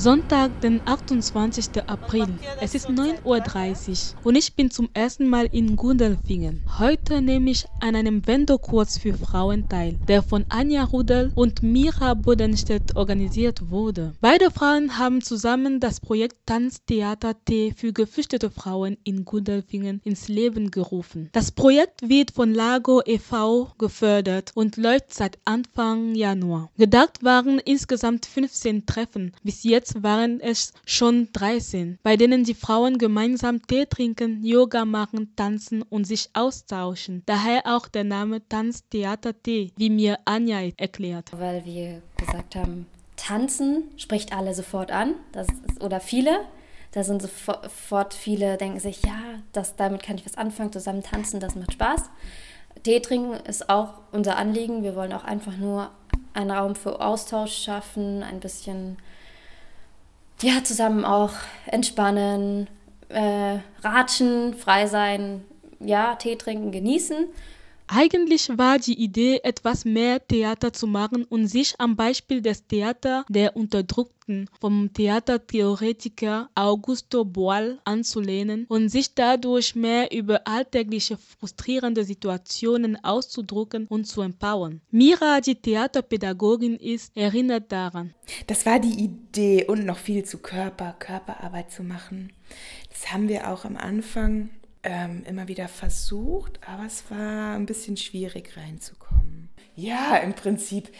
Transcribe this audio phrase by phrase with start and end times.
[0.00, 1.86] Sonntag, den 28.
[1.86, 2.26] April.
[2.58, 6.62] Es ist 9.30 Uhr und ich bin zum ersten Mal in Gundelfingen.
[6.78, 12.14] Heute nehme ich an einem Wendokurs für Frauen teil, der von Anja Rudel und Mira
[12.14, 14.14] Bodenstedt organisiert wurde.
[14.22, 20.70] Beide Frauen haben zusammen das Projekt Tanztheater T für geflüchtete Frauen in Gundelfingen ins Leben
[20.70, 21.28] gerufen.
[21.32, 23.74] Das Projekt wird von Lago e.V.
[23.76, 26.70] gefördert und läuft seit Anfang Januar.
[26.78, 29.32] Gedacht waren insgesamt 15 Treffen.
[29.42, 35.34] Bis jetzt waren es schon 13, bei denen die Frauen gemeinsam Tee trinken, Yoga machen,
[35.36, 37.22] tanzen und sich austauschen.
[37.26, 41.30] Daher auch der Name Tanztheater Tee, wie mir Anja erklärt.
[41.36, 46.40] Weil wir gesagt haben, tanzen spricht alle sofort an, das ist, oder viele.
[46.92, 49.20] Da sind sofort viele, denken sich, ja,
[49.52, 52.10] das, damit kann ich was anfangen, zusammen tanzen, das macht Spaß.
[52.82, 54.82] Tee trinken ist auch unser Anliegen.
[54.82, 55.90] Wir wollen auch einfach nur
[56.32, 58.96] einen Raum für Austausch schaffen, ein bisschen
[60.42, 61.32] ja, zusammen auch
[61.66, 62.68] entspannen,
[63.08, 65.44] äh, ratschen, frei sein,
[65.80, 67.26] ja, Tee trinken, genießen
[67.92, 73.24] eigentlich war die Idee, etwas mehr Theater zu machen und sich am Beispiel des Theater
[73.28, 83.02] der Unterdrückten vom Theatertheoretiker Augusto Boal anzulehnen und sich dadurch mehr über alltägliche frustrierende Situationen
[83.02, 84.80] auszudrücken und zu empowern.
[84.92, 88.14] Mira, die Theaterpädagogin ist, erinnert daran.
[88.46, 92.32] Das war die Idee und noch viel zu Körper, Körperarbeit zu machen.
[92.88, 94.50] Das haben wir auch am Anfang
[94.82, 99.48] ähm, immer wieder versucht, aber es war ein bisschen schwierig reinzukommen.
[99.74, 100.90] Ja, im Prinzip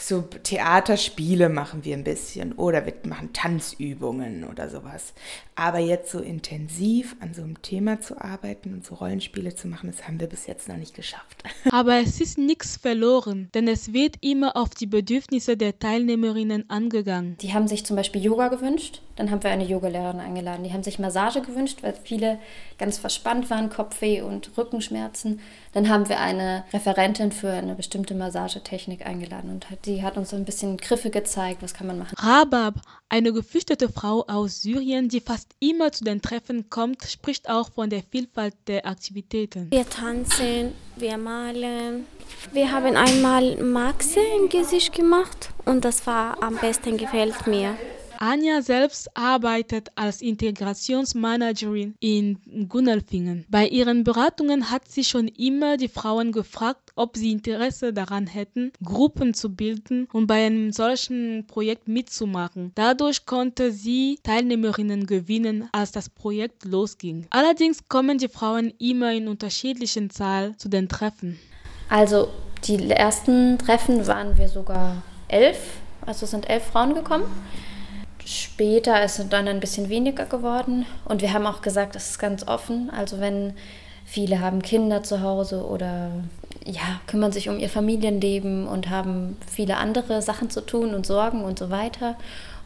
[0.00, 5.12] so Theaterspiele machen wir ein bisschen oder wir machen Tanzübungen oder sowas.
[5.54, 9.90] Aber jetzt so intensiv an so einem Thema zu arbeiten und so Rollenspiele zu machen,
[9.90, 11.42] das haben wir bis jetzt noch nicht geschafft.
[11.70, 17.36] Aber es ist nichts verloren, denn es wird immer auf die Bedürfnisse der Teilnehmerinnen angegangen.
[17.40, 20.62] Die haben sich zum Beispiel Yoga gewünscht, dann haben wir eine Yogalehrerin eingeladen.
[20.62, 22.38] Die haben sich Massage gewünscht, weil viele
[22.78, 25.40] ganz verspannt waren, Kopfweh und Rückenschmerzen.
[25.72, 30.36] Dann haben wir eine Referentin für eine bestimmte Massagetechnik eingeladen und die hat uns so
[30.36, 32.14] ein bisschen Griffe gezeigt, was kann man machen.
[32.16, 32.74] Rabab,
[33.08, 37.90] eine geflüchtete Frau aus Syrien, die fast immer zu den Treffen kommt, spricht auch von
[37.90, 39.70] der Vielfalt der Aktivitäten.
[39.70, 42.06] Wir tanzen, wir malen.
[42.52, 47.76] Wir haben einmal Maxe im Gesicht gemacht und das war am besten gefällt mir.
[48.20, 53.46] Anja selbst arbeitet als Integrationsmanagerin in Gunnelfingen.
[53.48, 58.72] Bei ihren Beratungen hat sie schon immer die Frauen gefragt, ob sie Interesse daran hätten,
[58.82, 62.72] Gruppen zu bilden und bei einem solchen Projekt mitzumachen.
[62.74, 67.26] Dadurch konnte sie Teilnehmerinnen gewinnen, als das Projekt losging.
[67.30, 71.38] Allerdings kommen die Frauen immer in unterschiedlichen Zahl zu den Treffen.
[71.88, 72.28] Also
[72.64, 75.58] die ersten Treffen waren wir sogar elf,
[76.04, 77.24] also sind elf Frauen gekommen.
[78.28, 82.18] Später ist es dann ein bisschen weniger geworden und wir haben auch gesagt, das ist
[82.18, 82.90] ganz offen.
[82.90, 83.54] Also wenn
[84.04, 86.10] viele haben Kinder zu Hause oder
[86.66, 91.42] ja, kümmern sich um ihr Familienleben und haben viele andere Sachen zu tun und Sorgen
[91.42, 92.16] und so weiter.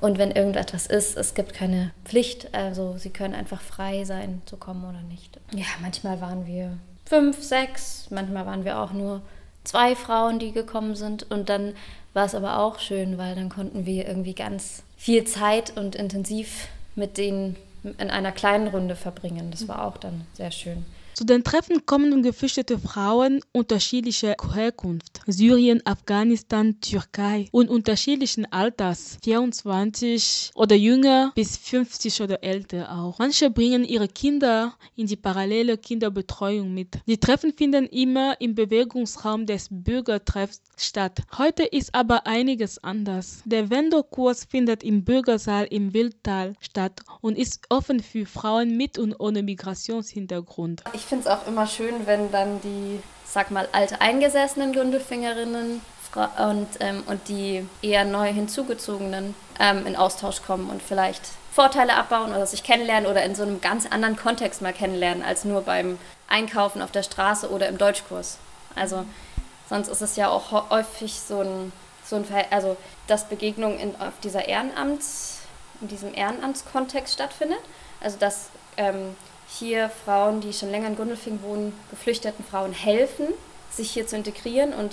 [0.00, 4.56] Und wenn irgendetwas ist, es gibt keine Pflicht, also sie können einfach frei sein, zu
[4.56, 5.38] kommen oder nicht.
[5.54, 9.20] Ja, manchmal waren wir fünf, sechs, manchmal waren wir auch nur
[9.64, 11.30] zwei Frauen, die gekommen sind.
[11.30, 11.74] Und dann
[12.12, 16.68] war es aber auch schön, weil dann konnten wir irgendwie ganz viel Zeit und intensiv
[16.94, 19.50] mit denen in einer kleinen Runde verbringen.
[19.50, 20.84] Das war auch dann sehr schön.
[21.20, 30.52] Zu den Treffen kommen geflüchtete Frauen unterschiedlicher Herkunft, Syrien, Afghanistan, Türkei und unterschiedlichen Alters, 24
[30.54, 33.18] oder jünger bis 50 oder älter auch.
[33.18, 36.98] Manche bringen ihre Kinder in die parallele Kinderbetreuung mit.
[37.06, 41.20] Die Treffen finden immer im Bewegungsraum des Bürgertreffs statt.
[41.36, 43.42] Heute ist aber einiges anders.
[43.44, 49.14] Der Vendor-Kurs findet im Bürgersaal im Wildtal statt und ist offen für Frauen mit und
[49.20, 50.82] ohne Migrationshintergrund.
[50.94, 55.82] Ich finde es auch immer schön, wenn dann die, sag mal, alte eingesessenen Gundelfingerinnen
[56.14, 61.20] und, ähm, und die eher neu hinzugezogenen ähm, in Austausch kommen und vielleicht
[61.52, 65.44] Vorteile abbauen oder sich kennenlernen oder in so einem ganz anderen Kontext mal kennenlernen, als
[65.44, 65.98] nur beim
[66.28, 68.38] Einkaufen auf der Straße oder im Deutschkurs.
[68.76, 69.04] Also
[69.68, 71.72] sonst ist es ja auch häufig so ein,
[72.04, 72.76] so ein also
[73.08, 75.40] dass Begegnung in, auf dieser Ehrenamts,
[75.80, 77.60] in diesem Ehrenamtskontext stattfindet.
[78.00, 79.16] Also dass ähm,
[79.58, 83.26] hier Frauen, die schon länger in Gundelfing wohnen, geflüchteten Frauen helfen,
[83.70, 84.92] sich hier zu integrieren und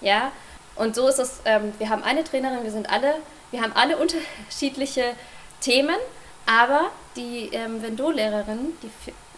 [0.00, 0.32] ja,
[0.76, 3.14] und so ist es, ähm, wir haben eine Trainerin, wir sind alle,
[3.50, 5.14] wir haben alle unterschiedliche
[5.60, 5.96] Themen,
[6.44, 8.90] aber die ähm, Vendol-Lehrerin, die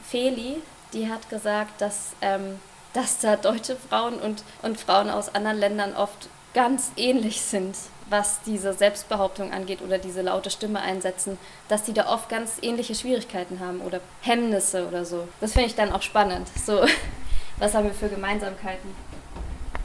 [0.05, 0.63] Feli,
[0.93, 2.61] die hat gesagt, dass, ähm,
[2.93, 7.77] dass da deutsche Frauen und, und Frauen aus anderen Ländern oft ganz ähnlich sind.
[8.11, 11.39] Was diese Selbstbehauptung angeht oder diese laute Stimme einsetzen,
[11.69, 15.29] dass die da oft ganz ähnliche Schwierigkeiten haben oder Hemmnisse oder so.
[15.41, 16.49] Das finde ich dann auch spannend.
[16.65, 16.85] So,
[17.59, 18.91] was haben wir für Gemeinsamkeiten?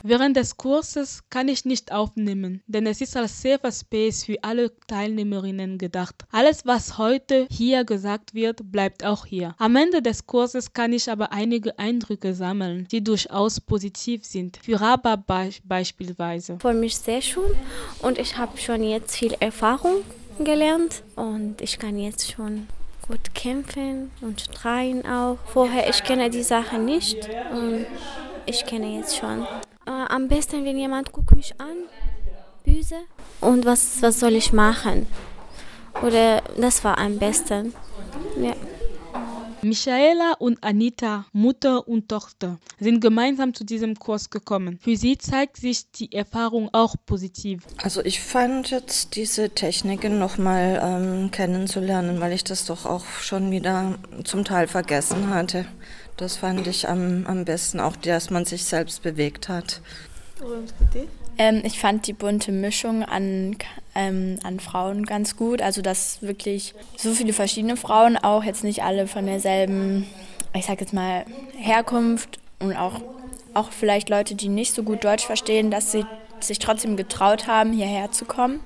[0.05, 4.73] Während des Kurses kann ich nicht aufnehmen, denn es ist als Safer Space für alle
[4.87, 6.25] Teilnehmerinnen gedacht.
[6.29, 9.55] Alles, was heute hier gesagt wird, bleibt auch hier.
[9.59, 14.59] Am Ende des Kurses kann ich aber einige Eindrücke sammeln, die durchaus positiv sind.
[14.61, 16.57] Für Raba be beispielsweise.
[16.59, 17.55] Für mich sehr schön
[18.01, 20.03] und ich habe schon jetzt viel Erfahrung
[20.37, 22.67] gelernt und ich kann jetzt schon
[23.07, 25.37] gut kämpfen und streiten auch.
[25.45, 27.85] Vorher ich kenne die Sache nicht und
[28.45, 29.47] ich kenne jetzt schon.
[29.85, 31.75] Äh, am besten, wenn jemand guckt mich an,
[32.65, 32.95] böse.
[33.41, 35.07] Und was, was soll ich machen?
[36.01, 37.73] Oder das war am besten.
[38.37, 38.53] Ja.
[39.63, 44.79] Michaela und Anita, Mutter und Tochter, sind gemeinsam zu diesem Kurs gekommen.
[44.81, 47.63] Für sie zeigt sich die Erfahrung auch positiv.
[47.81, 53.51] Also ich fand jetzt diese Techniken nochmal ähm, kennenzulernen, weil ich das doch auch schon
[53.51, 55.65] wieder zum Teil vergessen hatte.
[56.17, 59.81] Das fand ich am, am besten, auch dass man sich selbst bewegt hat.
[61.37, 63.57] Ähm, ich fand die bunte Mischung an,
[63.95, 65.61] ähm, an Frauen ganz gut.
[65.61, 70.07] Also, dass wirklich so viele verschiedene Frauen, auch jetzt nicht alle von derselben,
[70.53, 71.25] ich sag jetzt mal,
[71.57, 73.01] Herkunft und auch,
[73.53, 76.05] auch vielleicht Leute, die nicht so gut Deutsch verstehen, dass sie
[76.39, 78.59] sich trotzdem getraut haben, hierher zu kommen.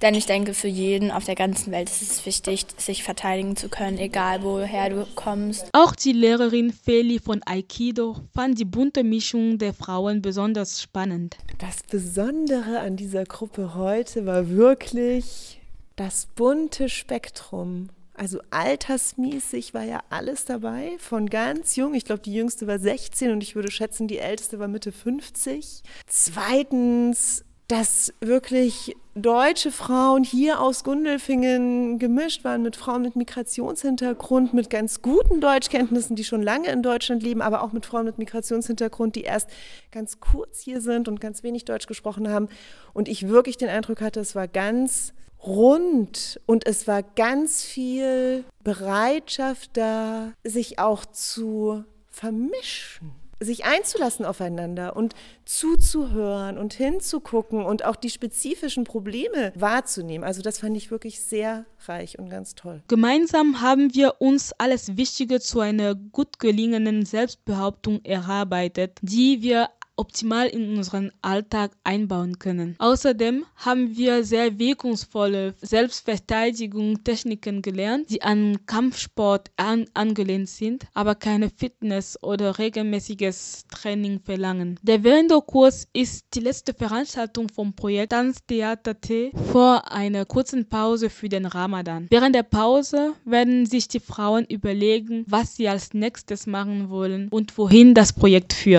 [0.00, 3.68] Denn ich denke, für jeden auf der ganzen Welt ist es wichtig, sich verteidigen zu
[3.68, 5.68] können, egal woher du kommst.
[5.72, 11.36] Auch die Lehrerin Feli von Aikido fand die bunte Mischung der Frauen besonders spannend.
[11.58, 15.60] Das Besondere an dieser Gruppe heute war wirklich
[15.96, 17.88] das bunte Spektrum.
[18.14, 21.94] Also altersmäßig war ja alles dabei, von ganz jung.
[21.94, 25.82] Ich glaube, die jüngste war 16 und ich würde schätzen, die älteste war Mitte 50.
[26.06, 34.70] Zweitens dass wirklich deutsche Frauen hier aus Gundelfingen gemischt waren mit Frauen mit Migrationshintergrund, mit
[34.70, 39.16] ganz guten Deutschkenntnissen, die schon lange in Deutschland leben, aber auch mit Frauen mit Migrationshintergrund,
[39.16, 39.50] die erst
[39.92, 42.48] ganz kurz hier sind und ganz wenig Deutsch gesprochen haben.
[42.94, 45.12] Und ich wirklich den Eindruck hatte, es war ganz
[45.44, 54.96] rund und es war ganz viel Bereitschaft da, sich auch zu vermischen sich einzulassen aufeinander
[54.96, 55.14] und
[55.44, 60.24] zuzuhören und hinzugucken und auch die spezifischen Probleme wahrzunehmen.
[60.24, 62.82] Also das fand ich wirklich sehr reich und ganz toll.
[62.88, 69.68] Gemeinsam haben wir uns alles Wichtige zu einer gut gelingenden Selbstbehauptung erarbeitet, die wir
[69.98, 72.76] optimal in unseren Alltag einbauen können.
[72.78, 81.50] Außerdem haben wir sehr wirkungsvolle Selbstverteidigungstechniken gelernt, die an Kampfsport an angelehnt sind, aber keine
[81.50, 84.78] Fitness oder regelmäßiges Training verlangen.
[84.82, 91.28] Der Vendo-Kurs ist die letzte Veranstaltung vom Projekt Tanztheater T vor einer kurzen Pause für
[91.28, 92.06] den Ramadan.
[92.10, 97.56] Während der Pause werden sich die Frauen überlegen, was sie als nächstes machen wollen und
[97.58, 98.78] wohin das Projekt führt.